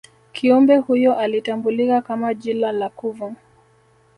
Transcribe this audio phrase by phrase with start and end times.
[0.33, 3.35] kiumbe huyo alitambulika kama jila la kuvu